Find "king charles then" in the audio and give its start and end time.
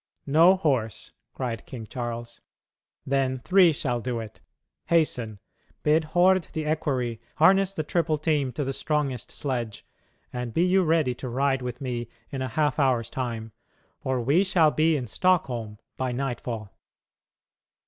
1.67-3.37